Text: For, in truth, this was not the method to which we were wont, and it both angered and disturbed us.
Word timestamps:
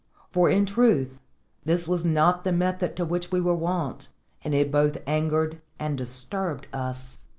For, 0.31 0.49
in 0.49 0.65
truth, 0.65 1.19
this 1.63 1.87
was 1.87 2.03
not 2.03 2.43
the 2.43 2.51
method 2.51 2.95
to 2.95 3.05
which 3.05 3.31
we 3.31 3.39
were 3.39 3.53
wont, 3.53 4.07
and 4.43 4.51
it 4.55 4.71
both 4.71 4.97
angered 5.05 5.61
and 5.77 5.95
disturbed 5.95 6.65
us. 6.73 7.21